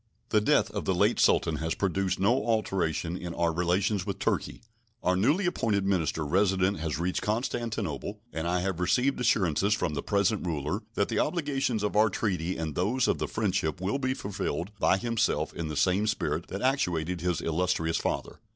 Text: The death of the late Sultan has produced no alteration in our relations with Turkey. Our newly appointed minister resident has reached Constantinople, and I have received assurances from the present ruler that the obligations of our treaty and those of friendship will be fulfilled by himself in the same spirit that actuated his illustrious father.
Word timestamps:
The 0.29 0.41
death 0.41 0.71
of 0.71 0.85
the 0.85 0.95
late 0.95 1.19
Sultan 1.19 1.57
has 1.57 1.75
produced 1.75 2.19
no 2.19 2.43
alteration 2.47 3.15
in 3.15 3.35
our 3.35 3.53
relations 3.53 4.03
with 4.03 4.17
Turkey. 4.17 4.63
Our 5.03 5.15
newly 5.15 5.45
appointed 5.45 5.85
minister 5.85 6.25
resident 6.25 6.79
has 6.79 6.97
reached 6.97 7.21
Constantinople, 7.21 8.19
and 8.33 8.47
I 8.47 8.61
have 8.61 8.79
received 8.79 9.19
assurances 9.19 9.75
from 9.75 9.93
the 9.93 10.01
present 10.01 10.43
ruler 10.47 10.81
that 10.95 11.09
the 11.09 11.19
obligations 11.19 11.83
of 11.83 11.95
our 11.95 12.09
treaty 12.09 12.57
and 12.57 12.73
those 12.73 13.07
of 13.07 13.21
friendship 13.29 13.79
will 13.79 13.99
be 13.99 14.15
fulfilled 14.15 14.71
by 14.79 14.97
himself 14.97 15.53
in 15.53 15.67
the 15.67 15.77
same 15.77 16.07
spirit 16.07 16.47
that 16.47 16.63
actuated 16.63 17.21
his 17.21 17.39
illustrious 17.39 17.97
father. 17.97 18.39